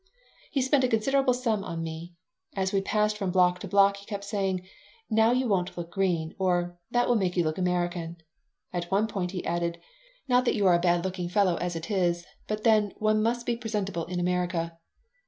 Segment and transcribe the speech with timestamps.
[0.49, 2.15] He spent a considerable sum on me.
[2.55, 4.65] As we passed from block to block he kept saying,
[5.11, 8.17] "Now you won't look green," or, "That will make you look American."
[8.73, 9.79] At one point he added,
[10.27, 13.45] "Not that you are a bad looking fellow as it is, but then one must
[13.45, 14.79] be presentable in America."